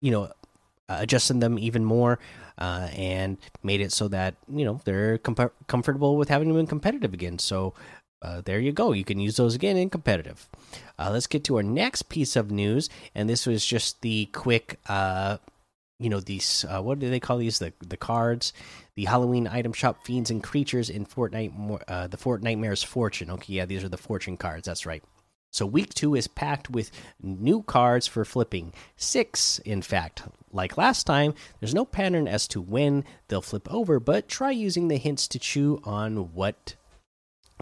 you 0.00 0.10
know, 0.10 0.30
adjusted 0.88 1.40
them 1.40 1.58
even 1.58 1.84
more 1.84 2.18
uh, 2.58 2.88
and 2.94 3.38
made 3.62 3.80
it 3.80 3.92
so 3.92 4.08
that 4.08 4.36
you 4.52 4.64
know 4.64 4.80
they're 4.84 5.18
com 5.18 5.50
comfortable 5.66 6.16
with 6.16 6.28
having 6.28 6.48
them 6.48 6.58
in 6.58 6.66
competitive 6.66 7.14
again. 7.14 7.38
So 7.38 7.74
uh, 8.24 8.40
there 8.44 8.58
you 8.58 8.72
go. 8.72 8.92
You 8.92 9.04
can 9.04 9.20
use 9.20 9.36
those 9.36 9.54
again 9.54 9.76
in 9.76 9.90
competitive. 9.90 10.48
Uh, 10.98 11.10
let's 11.12 11.26
get 11.26 11.44
to 11.44 11.56
our 11.56 11.62
next 11.62 12.08
piece 12.08 12.36
of 12.36 12.50
news, 12.50 12.88
and 13.14 13.28
this 13.28 13.46
was 13.46 13.64
just 13.64 14.00
the 14.00 14.26
quick, 14.32 14.80
uh, 14.88 15.36
you 15.98 16.08
know, 16.08 16.20
these 16.20 16.64
uh, 16.68 16.80
what 16.80 16.98
do 16.98 17.10
they 17.10 17.20
call 17.20 17.36
these? 17.36 17.58
The 17.58 17.74
the 17.86 17.98
cards, 17.98 18.54
the 18.96 19.04
Halloween 19.04 19.46
item 19.46 19.74
shop 19.74 20.04
fiends 20.06 20.30
and 20.30 20.42
creatures 20.42 20.88
in 20.88 21.04
Fortnite, 21.04 21.82
uh, 21.86 22.06
the 22.06 22.16
Fortnitemares 22.16 22.84
Fortune. 22.84 23.30
Okay, 23.30 23.52
yeah, 23.52 23.66
these 23.66 23.84
are 23.84 23.90
the 23.90 23.98
fortune 23.98 24.38
cards. 24.38 24.66
That's 24.66 24.86
right. 24.86 25.04
So 25.50 25.66
week 25.66 25.94
two 25.94 26.16
is 26.16 26.26
packed 26.26 26.70
with 26.70 26.90
new 27.22 27.62
cards 27.62 28.08
for 28.08 28.24
flipping. 28.24 28.72
Six, 28.96 29.60
in 29.60 29.82
fact. 29.82 30.22
Like 30.50 30.76
last 30.76 31.04
time, 31.04 31.34
there's 31.60 31.74
no 31.74 31.84
pattern 31.84 32.26
as 32.26 32.48
to 32.48 32.60
when 32.60 33.04
they'll 33.28 33.40
flip 33.40 33.72
over, 33.72 34.00
but 34.00 34.28
try 34.28 34.50
using 34.50 34.88
the 34.88 34.96
hints 34.96 35.28
to 35.28 35.38
chew 35.38 35.80
on 35.84 36.32
what 36.34 36.74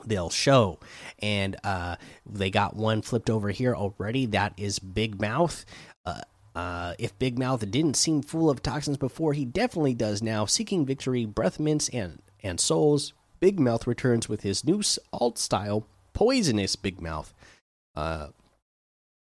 they'll 0.07 0.31
show. 0.31 0.79
And 1.21 1.57
uh, 1.65 1.97
they 2.27 2.51
got 2.51 2.77
one 2.77 3.03
flipped 3.03 3.31
over 3.31 3.51
here 3.51 3.75
already. 3.75 4.27
That 4.27 4.55
is 4.57 4.79
Big 4.79 5.21
Mouth. 5.21 5.65
Uh, 6.05 6.23
uh, 6.55 6.95
if 6.99 7.19
Big 7.19 7.39
Mouth 7.39 7.71
didn't 7.71 7.97
seem 7.97 8.23
full 8.23 8.51
of 8.51 8.63
toxins 8.63 8.97
before, 8.97 9.33
he 9.33 9.45
definitely 9.45 9.95
does 9.95 10.23
now. 10.23 10.45
Seeking 10.45 10.85
victory, 10.85 11.25
breath 11.25 11.59
mints, 11.59 11.89
and 11.89 12.21
and 12.43 12.61
souls. 12.61 13.13
Big 13.41 13.59
Mouth 13.59 13.87
returns 13.87 14.29
with 14.29 14.43
his 14.43 14.65
new 14.65 14.83
alt 15.13 15.39
style, 15.39 15.87
Poisonous 16.13 16.77
Big 16.77 17.01
Mouth. 17.01 17.33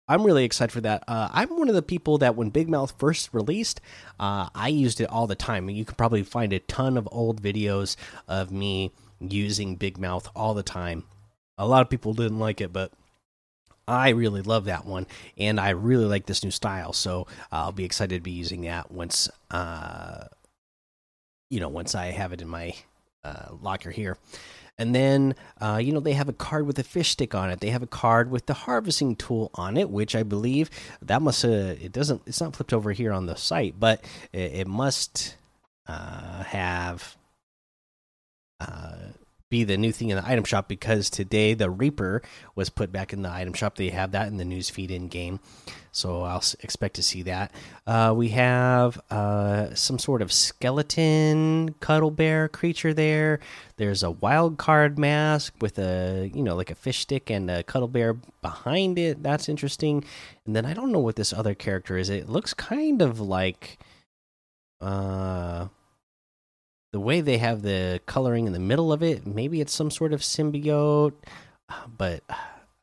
I'm 0.08 0.24
really 0.24 0.46
excited 0.46 0.72
for 0.72 0.82
that. 0.82 1.04
Uh, 1.08 1.30
I'm 1.32 1.58
one 1.58 1.70
of 1.70 1.76
the 1.76 1.82
people 1.82 2.20
that 2.20 2.36
when 2.36 2.50
Big 2.50 2.70
Mouth 2.70 2.94
first 2.98 3.34
released, 3.34 3.82
uh, 4.20 4.50
I 4.54 4.68
used 4.68 5.02
it 5.02 5.10
all 5.10 5.26
the 5.26 5.36
time. 5.36 5.70
You 5.70 5.86
can 5.86 5.96
probably 5.96 6.24
find 6.24 6.54
a 6.54 6.60
ton 6.60 6.98
of 6.98 7.10
old 7.12 7.42
videos 7.42 7.96
of 8.28 8.52
me 8.52 8.92
using 9.20 9.76
Big 9.76 9.98
Mouth 9.98 10.30
all 10.36 10.54
the 10.54 10.64
time. 10.64 11.06
A 11.58 11.68
lot 11.68 11.82
of 11.82 11.90
people 11.90 12.14
didn't 12.14 12.40
like 12.40 12.62
it, 12.62 12.72
but 12.72 12.92
I 13.88 14.10
really 14.10 14.42
love 14.42 14.66
that 14.66 14.86
one, 14.86 15.08
and 15.38 15.60
I 15.60 15.70
really 15.72 16.06
like 16.06 16.26
this 16.26 16.44
new 16.44 16.52
style. 16.52 16.94
So 16.94 17.28
I'll 17.52 17.72
be 17.72 17.86
excited 17.86 18.16
to 18.16 18.22
be 18.22 18.32
using 18.32 18.62
that 18.62 18.92
once, 18.92 19.30
uh, 19.52 20.26
you 21.50 21.60
know, 21.60 21.70
once 21.70 21.96
I 21.96 22.08
have 22.08 22.34
it 22.34 22.42
in 22.42 22.48
my 22.48 22.74
uh, 23.24 23.50
locker 23.62 23.92
here. 23.92 24.18
And 24.78 24.94
then, 24.94 25.36
uh, 25.62 25.80
you 25.82 25.94
know, 25.94 26.02
they 26.02 26.14
have 26.14 26.28
a 26.28 26.34
card 26.34 26.68
with 26.68 26.78
a 26.80 26.84
fish 26.84 27.12
stick 27.12 27.34
on 27.34 27.50
it. 27.50 27.62
They 27.62 27.70
have 27.70 27.84
a 27.84 27.88
card 27.88 28.30
with 28.30 28.46
the 28.46 28.54
harvesting 28.54 29.16
tool 29.16 29.50
on 29.56 29.78
it, 29.78 29.90
which 29.90 30.16
I 30.16 30.24
believe 30.24 30.70
that 31.02 31.22
must. 31.22 31.46
Uh, 31.46 31.76
it 31.80 31.94
doesn't. 31.94 32.22
It's 32.26 32.42
not 32.42 32.56
flipped 32.56 32.74
over 32.74 32.92
here 32.92 33.14
on 33.14 33.26
the 33.26 33.36
site, 33.36 33.80
but 33.80 34.04
it, 34.34 34.52
it 34.52 34.68
must 34.68 35.38
uh, 35.88 36.44
have 36.44 37.16
uh, 38.60 38.96
be 39.50 39.64
the 39.64 39.78
new 39.78 39.92
thing 39.92 40.10
in 40.10 40.18
the 40.18 40.28
item 40.28 40.44
shop 40.44 40.68
because 40.68 41.10
today 41.10 41.54
the 41.54 41.70
Reaper 41.70 42.22
was 42.56 42.70
put 42.70 42.92
back 42.92 43.14
in 43.14 43.22
the 43.22 43.30
item 43.30 43.54
shop. 43.54 43.76
They 43.76 43.90
have 43.90 44.12
that 44.12 44.28
in 44.28 44.38
the 44.38 44.46
news 44.46 44.70
feed 44.70 44.90
in 44.90 45.08
game, 45.08 45.40
so 45.92 46.24
I'll 46.24 46.44
expect 46.62 46.96
to 46.96 47.04
see 47.04 47.22
that. 47.24 47.52
Uh, 47.86 48.14
we 48.16 48.30
have 48.30 49.00
uh, 49.12 49.74
some 49.76 50.00
sort 50.00 50.22
of 50.22 50.32
skeleton 50.32 51.76
cuddle 51.80 52.12
bear 52.12 52.48
creature 52.48 52.94
there. 52.94 53.40
There's 53.78 54.02
a 54.04 54.12
wild 54.12 54.58
card 54.58 54.98
mask 54.98 55.54
with 55.62 55.78
a 55.78 56.32
you 56.34 56.42
know 56.42 56.56
like 56.56 56.72
a 56.72 56.76
fish 56.76 57.00
stick 57.00 57.30
and 57.30 57.50
a 57.52 57.64
cuddle 57.64 57.88
bear 57.88 58.16
behind 58.42 58.98
it. 58.98 59.22
That's 59.22 59.48
interesting. 59.48 60.04
And 60.46 60.56
then 60.56 60.66
I 60.66 60.74
don't 60.74 60.92
know 60.92 61.00
what 61.00 61.18
this 61.18 61.34
other 61.34 61.54
character 61.54 61.98
is. 61.98 62.10
It 62.10 62.30
looks 62.30 62.54
kind 62.54 63.02
of 63.02 63.20
like 63.20 63.78
uh 64.82 65.68
the 66.96 67.00
way 67.02 67.20
they 67.20 67.40
have 67.40 67.62
the 67.62 68.00
coloring 68.06 68.48
in 68.48 68.54
the 68.54 68.58
middle 68.60 68.94
of 68.94 69.04
it, 69.04 69.28
maybe 69.28 69.60
it's 69.60 69.74
some 69.74 69.92
sort 69.92 70.14
of 70.14 70.22
symbiote, 70.22 71.12
but 71.98 72.24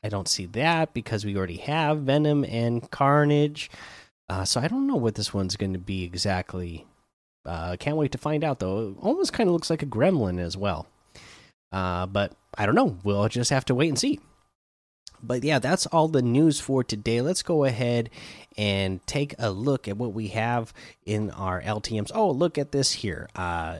I 0.04 0.10
don't 0.10 0.28
see 0.28 0.44
that 0.44 0.92
because 0.92 1.24
we 1.24 1.34
already 1.34 1.56
have 1.56 2.00
Venom 2.00 2.44
and 2.44 2.90
Carnage. 2.90 3.70
Uh, 4.28 4.44
so 4.44 4.60
I 4.60 4.68
don't 4.68 4.86
know 4.86 4.96
what 4.96 5.14
this 5.14 5.32
one's 5.32 5.56
going 5.56 5.72
to 5.72 5.78
be 5.78 6.04
exactly. 6.04 6.84
Uh, 7.46 7.74
can't 7.80 7.96
wait 7.96 8.12
to 8.12 8.18
find 8.18 8.44
out 8.44 8.58
though. 8.58 8.90
It 8.90 8.96
almost 9.00 9.32
kind 9.32 9.48
of 9.48 9.54
looks 9.54 9.70
like 9.70 9.82
a 9.82 9.86
gremlin 9.86 10.38
as 10.38 10.58
well. 10.58 10.86
Uh, 11.72 12.04
but 12.04 12.32
I 12.58 12.66
don't 12.66 12.74
know. 12.74 12.98
We'll 13.02 13.26
just 13.30 13.48
have 13.48 13.64
to 13.64 13.74
wait 13.74 13.88
and 13.88 13.98
see. 13.98 14.20
But 15.22 15.42
yeah, 15.42 15.58
that's 15.58 15.86
all 15.86 16.08
the 16.08 16.20
news 16.20 16.60
for 16.60 16.84
today. 16.84 17.22
Let's 17.22 17.42
go 17.42 17.64
ahead 17.64 18.10
and 18.58 19.00
take 19.06 19.34
a 19.38 19.50
look 19.50 19.88
at 19.88 19.96
what 19.96 20.12
we 20.12 20.28
have 20.28 20.74
in 21.06 21.30
our 21.30 21.62
LTMs. 21.62 22.10
Oh, 22.14 22.30
look 22.30 22.58
at 22.58 22.72
this 22.72 22.92
here. 22.92 23.30
Uh, 23.34 23.78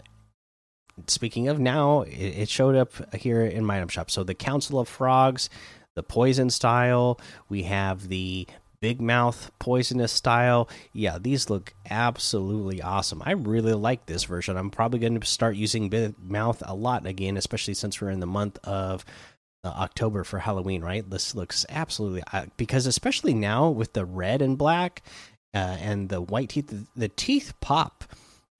speaking 1.06 1.48
of 1.48 1.58
now, 1.58 2.02
it, 2.02 2.48
showed 2.48 2.76
up 2.76 3.14
here 3.14 3.42
in 3.42 3.64
my 3.64 3.76
item 3.76 3.88
shop. 3.88 4.10
So 4.10 4.24
the 4.24 4.34
Council 4.34 4.78
of 4.78 4.88
Frogs, 4.88 5.48
the 5.94 6.02
poison 6.02 6.50
style, 6.50 7.20
we 7.48 7.64
have 7.64 8.08
the 8.08 8.46
big 8.80 9.00
mouth 9.00 9.50
poisonous 9.58 10.12
style. 10.12 10.68
Yeah, 10.92 11.18
these 11.18 11.48
look 11.48 11.72
absolutely 11.88 12.82
awesome. 12.82 13.22
I 13.24 13.32
really 13.32 13.74
like 13.74 14.06
this 14.06 14.24
version. 14.24 14.56
I'm 14.56 14.70
probably 14.70 14.98
going 14.98 15.18
to 15.18 15.26
start 15.26 15.56
using 15.56 15.88
big 15.88 16.18
mouth 16.18 16.62
a 16.66 16.74
lot 16.74 17.06
again, 17.06 17.36
especially 17.36 17.74
since 17.74 18.00
we're 18.00 18.10
in 18.10 18.20
the 18.20 18.26
month 18.26 18.58
of 18.64 19.04
uh, 19.64 19.68
October 19.68 20.24
for 20.24 20.40
Halloween, 20.40 20.82
right? 20.82 21.08
This 21.08 21.34
looks 21.34 21.64
absolutely 21.68 22.22
uh, 22.32 22.46
because 22.56 22.86
especially 22.86 23.34
now 23.34 23.70
with 23.70 23.92
the 23.92 24.04
red 24.04 24.42
and 24.42 24.58
black 24.58 25.02
uh, 25.54 25.76
and 25.80 26.08
the 26.08 26.20
white 26.20 26.48
teeth, 26.50 26.66
the, 26.66 26.86
the 26.96 27.08
teeth 27.08 27.54
pop 27.60 28.04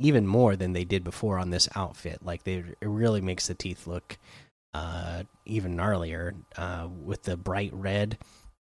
even 0.05 0.27
more 0.27 0.57
than 0.57 0.73
they 0.73 0.85
did 0.85 1.05
before 1.05 1.39
on 1.39 1.51
this 1.51 1.69
outfit. 1.75 2.21
Like 2.23 2.45
they, 2.45 2.57
it 2.81 2.89
really 2.89 3.21
makes 3.21 3.47
the 3.47 3.55
teeth 3.55 3.87
look 3.87 4.19
uh, 4.75 5.25
even 5.45 5.77
gnarlier 5.77 6.35
uh, 6.57 6.89
with 6.91 7.23
the 7.25 7.37
bright 7.37 7.73
red 7.73 8.19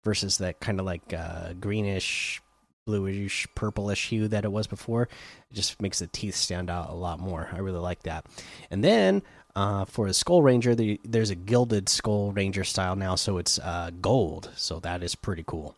versus 0.04 0.38
that 0.38 0.60
kind 0.60 0.80
of 0.80 0.86
like 0.86 1.12
uh, 1.12 1.52
greenish, 1.54 2.40
bluish, 2.86 3.46
purplish 3.54 4.08
hue 4.08 4.28
that 4.28 4.44
it 4.44 4.52
was 4.52 4.66
before. 4.66 5.02
It 5.50 5.54
just 5.54 5.80
makes 5.80 5.98
the 5.98 6.06
teeth 6.06 6.34
stand 6.34 6.70
out 6.70 6.90
a 6.90 6.94
lot 6.94 7.20
more. 7.20 7.48
I 7.52 7.58
really 7.58 7.78
like 7.80 8.02
that. 8.04 8.26
And 8.70 8.82
then 8.82 9.22
uh, 9.54 9.84
for 9.84 10.06
a 10.06 10.14
Skull 10.14 10.42
Ranger, 10.42 10.74
the, 10.74 11.00
there's 11.04 11.30
a 11.30 11.34
gilded 11.34 11.88
Skull 11.88 12.32
Ranger 12.32 12.64
style 12.64 12.96
now, 12.96 13.14
so 13.14 13.38
it's 13.38 13.58
uh, 13.58 13.90
gold. 14.00 14.50
So 14.56 14.80
that 14.80 15.02
is 15.02 15.14
pretty 15.14 15.44
cool. 15.46 15.76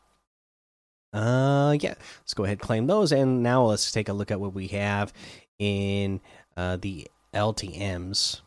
Uh, 1.12 1.76
yeah, 1.80 1.94
let's 2.20 2.34
go 2.34 2.44
ahead 2.44 2.58
and 2.58 2.60
claim 2.60 2.86
those. 2.86 3.12
And 3.12 3.42
now 3.42 3.64
let's 3.64 3.92
take 3.92 4.08
a 4.08 4.12
look 4.12 4.30
at 4.30 4.40
what 4.40 4.54
we 4.54 4.68
have 4.68 5.12
in 5.58 6.20
uh, 6.56 6.76
the 6.76 7.06
LTMs. 7.34 8.40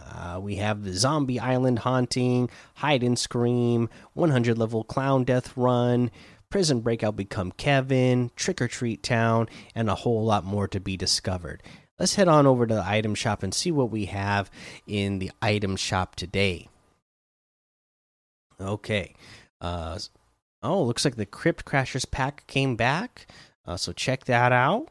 Uh, 0.00 0.38
we 0.40 0.56
have 0.56 0.84
the 0.84 0.92
Zombie 0.92 1.40
Island 1.40 1.80
Haunting, 1.80 2.48
Hide 2.74 3.02
and 3.02 3.18
Scream, 3.18 3.88
100 4.14 4.56
level 4.56 4.84
Clown 4.84 5.24
Death 5.24 5.56
Run, 5.56 6.10
Prison 6.48 6.80
Breakout 6.80 7.16
Become 7.16 7.52
Kevin, 7.52 8.30
Trick 8.36 8.62
or 8.62 8.68
Treat 8.68 9.02
Town, 9.02 9.48
and 9.74 9.90
a 9.90 9.96
whole 9.96 10.24
lot 10.24 10.44
more 10.44 10.68
to 10.68 10.78
be 10.78 10.96
discovered. 10.96 11.62
Let's 11.98 12.14
head 12.14 12.28
on 12.28 12.46
over 12.46 12.66
to 12.66 12.74
the 12.74 12.86
item 12.86 13.14
shop 13.14 13.42
and 13.42 13.52
see 13.52 13.72
what 13.72 13.90
we 13.90 14.04
have 14.06 14.50
in 14.86 15.18
the 15.18 15.32
item 15.42 15.76
shop 15.76 16.14
today. 16.14 16.68
Okay. 18.60 19.14
Uh, 19.60 19.98
oh, 20.66 20.82
looks 20.82 21.04
like 21.04 21.16
the 21.16 21.26
Crypt 21.26 21.64
Crashers 21.64 22.10
pack 22.10 22.46
came 22.46 22.76
back. 22.76 23.26
Uh, 23.64 23.76
so 23.76 23.92
check 23.92 24.24
that 24.24 24.52
out. 24.52 24.88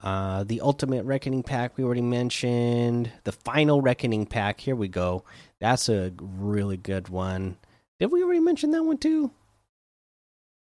Uh, 0.00 0.44
the 0.44 0.60
Ultimate 0.60 1.04
Reckoning 1.04 1.42
pack 1.42 1.76
we 1.76 1.84
already 1.84 2.02
mentioned. 2.02 3.10
The 3.24 3.32
Final 3.32 3.80
Reckoning 3.80 4.26
pack. 4.26 4.60
Here 4.60 4.76
we 4.76 4.88
go. 4.88 5.24
That's 5.60 5.88
a 5.88 6.12
really 6.20 6.76
good 6.76 7.08
one. 7.08 7.56
Did 7.98 8.12
we 8.12 8.22
already 8.22 8.40
mention 8.40 8.70
that 8.72 8.84
one 8.84 8.98
too? 8.98 9.32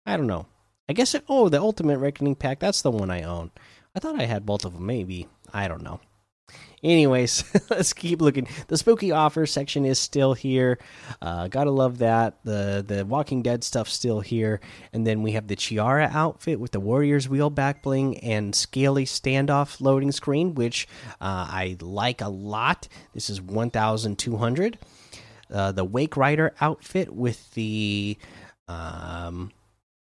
I 0.05 0.17
don't 0.17 0.27
know. 0.27 0.47
I 0.89 0.93
guess 0.93 1.15
it. 1.15 1.25
Oh, 1.29 1.49
the 1.49 1.61
Ultimate 1.61 1.99
Reckoning 1.99 2.35
pack. 2.35 2.59
That's 2.59 2.83
the 2.83 2.91
one 2.91 3.11
I 3.11 3.23
own. 3.23 3.51
I 3.95 4.01
thought 4.01 4.21
I 4.21 4.25
had 4.25 4.45
both 4.45 4.65
of 4.65 4.75
them. 4.75 4.85
Maybe. 4.85 5.29
I 5.53 5.69
don't 5.69 5.83
know. 5.83 6.01
Anyways, 6.83 7.45
let's 7.71 7.93
keep 7.93 8.21
looking. 8.21 8.49
The 8.67 8.77
spooky 8.77 9.13
offer 9.13 9.47
section 9.47 9.85
is 9.85 10.01
still 10.01 10.35
here. 10.35 10.79
Uh, 11.21 11.47
gotta 11.47 11.71
love 11.71 11.99
that. 11.99 12.39
The 12.45 12.85
the 12.87 13.05
Walking 13.07 13.43
Dead 13.43 13.63
stuff 13.63 13.89
still 13.89 14.21
here, 14.21 14.61
and 14.93 15.07
then 15.07 15.23
we 15.23 15.33
have 15.33 15.47
the 15.47 15.55
Chiara 15.55 16.11
outfit 16.13 16.59
with 16.59 16.73
the 16.73 16.81
Warriors 16.81 17.29
wheel 17.29 17.51
back 17.51 17.83
bling 17.83 18.19
and 18.19 18.55
scaly 18.55 19.05
standoff 19.05 19.81
loading 19.81 20.11
screen, 20.11 20.55
which 20.55 20.89
uh, 21.21 21.47
I 21.49 21.77
like 21.81 22.21
a 22.21 22.29
lot. 22.29 22.89
This 23.15 23.31
is 23.31 23.41
one 23.41 23.71
thousand 23.71 24.19
two 24.19 24.37
hundred. 24.37 24.79
Uh, 25.53 25.71
the 25.71 25.85
Wake 25.85 26.17
Rider 26.17 26.53
outfit 26.61 27.15
with 27.15 27.53
the 27.55 28.17
um, 28.67 29.53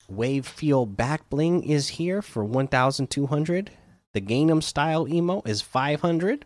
Wave 0.10 0.46
Feel 0.46 0.86
back 0.86 1.30
bling 1.30 1.64
is 1.64 1.88
here 1.88 2.22
for 2.22 2.44
one 2.44 2.68
thousand 2.68 3.10
two 3.10 3.28
hundred. 3.28 3.72
The 4.18 4.22
Gangnam 4.22 4.64
style 4.64 5.08
emo 5.08 5.44
is 5.46 5.62
500. 5.62 6.44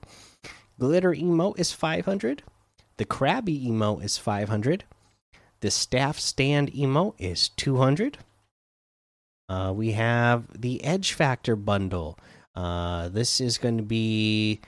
Glitter 0.78 1.14
emo 1.14 1.54
is 1.54 1.72
500. 1.72 2.44
The 2.98 3.06
Krabby 3.06 3.64
emo 3.64 4.00
is 4.00 4.18
500. 4.18 4.84
The 5.62 5.72
staff 5.72 6.20
stand 6.20 6.76
emo 6.76 7.16
is 7.18 7.48
200. 7.48 8.18
Uh, 9.48 9.72
we 9.74 9.94
have 9.94 10.48
the 10.62 10.84
Edge 10.84 11.14
Factor 11.14 11.56
bundle. 11.56 12.20
Uh, 12.54 13.08
this 13.08 13.40
is 13.40 13.58
going 13.58 13.78
to 13.78 13.84
be 13.84 14.60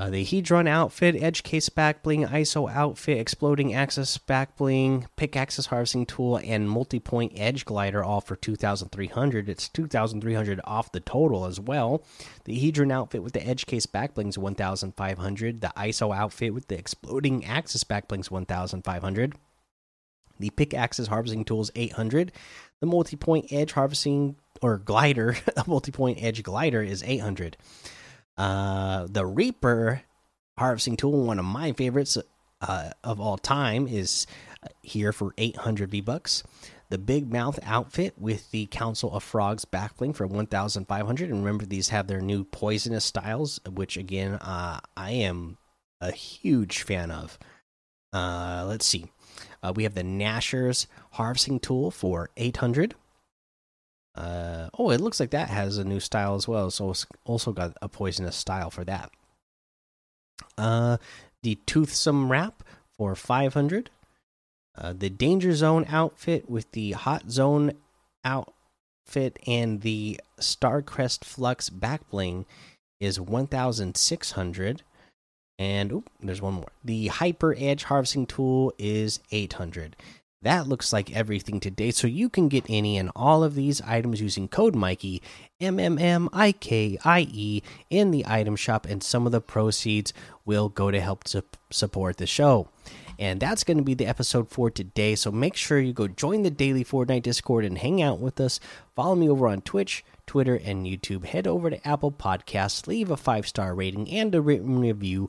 uh, 0.00 0.08
the 0.08 0.24
Hedron 0.24 0.66
outfit, 0.66 1.14
Edge 1.22 1.42
Case 1.42 1.68
back 1.68 2.02
bling, 2.02 2.24
ISO 2.24 2.72
outfit, 2.72 3.18
Exploding 3.18 3.74
Axis 3.74 4.16
back 4.16 4.56
bling, 4.56 5.06
Pickaxes 5.16 5.66
harvesting 5.66 6.06
tool, 6.06 6.38
and 6.38 6.70
multi 6.70 6.98
point 6.98 7.32
Edge 7.36 7.66
glider 7.66 8.02
all 8.02 8.22
for 8.22 8.34
2,300. 8.34 9.50
It's 9.50 9.68
2,300 9.68 10.58
off 10.64 10.90
the 10.90 11.00
total 11.00 11.44
as 11.44 11.60
well. 11.60 12.02
The 12.46 12.58
Hedron 12.58 12.90
outfit 12.90 13.22
with 13.22 13.34
the 13.34 13.46
Edge 13.46 13.66
Case 13.66 13.84
back 13.84 14.14
bling 14.14 14.28
is 14.28 14.38
1,500. 14.38 15.60
The 15.60 15.72
ISO 15.76 16.16
outfit 16.16 16.54
with 16.54 16.68
the 16.68 16.78
Exploding 16.78 17.44
Axis 17.44 17.84
back 17.84 18.08
bling 18.08 18.22
is 18.22 18.30
1,500. 18.30 19.34
The 20.38 20.50
Pickaxes 20.50 21.08
harvesting 21.08 21.44
tool 21.44 21.60
is 21.60 21.70
800. 21.74 22.32
The 22.80 22.86
multi 22.86 23.16
point 23.16 23.52
Edge 23.52 23.72
harvesting 23.72 24.36
or 24.62 24.78
glider, 24.78 25.36
a 25.58 25.64
multi 25.66 25.92
point 25.92 26.22
Edge 26.22 26.42
glider 26.42 26.82
is 26.82 27.02
800. 27.02 27.58
Uh, 28.40 29.06
the 29.10 29.26
Reaper 29.26 30.00
harvesting 30.56 30.96
tool, 30.96 31.26
one 31.26 31.38
of 31.38 31.44
my 31.44 31.72
favorites 31.72 32.16
uh, 32.62 32.90
of 33.04 33.20
all 33.20 33.36
time, 33.36 33.86
is 33.86 34.26
here 34.80 35.12
for 35.12 35.34
800 35.36 35.90
V 35.90 36.00
bucks. 36.00 36.42
The 36.88 36.96
Big 36.96 37.30
Mouth 37.30 37.58
outfit 37.62 38.14
with 38.16 38.50
the 38.50 38.64
Council 38.64 39.12
of 39.12 39.22
Frogs 39.22 39.66
backbling 39.66 40.14
for 40.16 40.26
1,500. 40.26 41.28
And 41.28 41.40
remember, 41.40 41.66
these 41.66 41.90
have 41.90 42.06
their 42.06 42.22
new 42.22 42.44
poisonous 42.44 43.04
styles, 43.04 43.60
which 43.68 43.98
again, 43.98 44.32
uh, 44.36 44.80
I 44.96 45.10
am 45.10 45.58
a 46.00 46.10
huge 46.10 46.80
fan 46.80 47.10
of. 47.10 47.38
Uh, 48.10 48.64
let's 48.66 48.86
see. 48.86 49.04
Uh, 49.62 49.74
we 49.76 49.82
have 49.82 49.94
the 49.94 50.02
Gnasher's 50.02 50.86
harvesting 51.12 51.60
tool 51.60 51.90
for 51.90 52.30
800. 52.38 52.94
Uh, 54.20 54.68
oh, 54.78 54.90
it 54.90 55.00
looks 55.00 55.18
like 55.18 55.30
that 55.30 55.48
has 55.48 55.78
a 55.78 55.84
new 55.84 55.98
style 55.98 56.34
as 56.34 56.46
well. 56.46 56.70
So 56.70 56.90
it's 56.90 57.06
also 57.24 57.52
got 57.52 57.74
a 57.80 57.88
poisonous 57.88 58.36
style 58.36 58.70
for 58.70 58.84
that. 58.84 59.10
Uh, 60.58 60.98
the 61.42 61.58
Toothsome 61.66 62.30
Wrap 62.30 62.62
for 62.98 63.14
500. 63.14 63.88
Uh, 64.76 64.92
the 64.92 65.08
Danger 65.08 65.54
Zone 65.54 65.86
outfit 65.88 66.50
with 66.50 66.70
the 66.72 66.92
Hot 66.92 67.30
Zone 67.30 67.72
outfit 68.22 69.38
and 69.46 69.80
the 69.80 70.20
Starcrest 70.38 71.24
Flux 71.24 71.70
back 71.70 72.08
bling 72.10 72.44
is 73.00 73.18
1,600. 73.18 74.82
And 75.58 76.02
there's 76.20 76.42
one 76.42 76.54
more. 76.54 76.72
The 76.84 77.08
Hyper 77.08 77.54
Edge 77.58 77.84
harvesting 77.84 78.26
tool 78.26 78.74
is 78.78 79.20
800. 79.30 79.96
That 80.42 80.66
looks 80.66 80.90
like 80.90 81.14
everything 81.14 81.60
today. 81.60 81.90
So 81.90 82.06
you 82.06 82.30
can 82.30 82.48
get 82.48 82.64
any 82.66 82.96
and 82.96 83.10
all 83.14 83.44
of 83.44 83.54
these 83.54 83.82
items 83.82 84.22
using 84.22 84.48
code 84.48 84.74
Mikey, 84.74 85.20
M 85.60 85.78
M 85.78 85.98
M 85.98 86.30
I 86.32 86.52
K 86.52 86.96
I 87.04 87.28
E, 87.30 87.62
in 87.90 88.10
the 88.10 88.24
item 88.26 88.56
shop, 88.56 88.86
and 88.86 89.02
some 89.02 89.26
of 89.26 89.32
the 89.32 89.42
proceeds 89.42 90.14
will 90.46 90.70
go 90.70 90.90
to 90.90 90.98
help 90.98 91.24
to 91.24 91.44
support 91.70 92.16
the 92.16 92.26
show. 92.26 92.68
And 93.18 93.38
that's 93.38 93.64
going 93.64 93.76
to 93.76 93.82
be 93.82 93.92
the 93.92 94.06
episode 94.06 94.48
for 94.48 94.70
today. 94.70 95.14
So 95.14 95.30
make 95.30 95.56
sure 95.56 95.78
you 95.78 95.92
go 95.92 96.08
join 96.08 96.42
the 96.42 96.50
daily 96.50 96.84
Fortnite 96.84 97.22
Discord 97.22 97.66
and 97.66 97.76
hang 97.76 98.00
out 98.00 98.18
with 98.18 98.40
us. 98.40 98.60
Follow 98.96 99.14
me 99.14 99.28
over 99.28 99.46
on 99.46 99.60
Twitch, 99.60 100.02
Twitter, 100.26 100.54
and 100.54 100.86
YouTube. 100.86 101.26
Head 101.26 101.46
over 101.46 101.68
to 101.68 101.86
Apple 101.86 102.12
Podcasts, 102.12 102.86
leave 102.86 103.10
a 103.10 103.18
five 103.18 103.46
star 103.46 103.74
rating 103.74 104.08
and 104.10 104.34
a 104.34 104.40
written 104.40 104.80
review 104.80 105.28